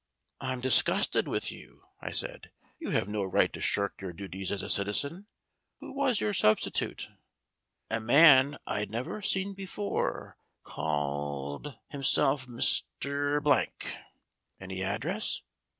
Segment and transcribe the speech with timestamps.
[0.39, 2.49] "I'm disgusted with you," I said.
[2.79, 5.27] "You have no right to shirk your duties as a citizen.
[5.79, 7.09] Who was your substitute?"
[7.91, 13.43] "A man I'd never seen before called himself Mr.
[13.43, 13.95] Blank."
[14.59, 15.43] "Any address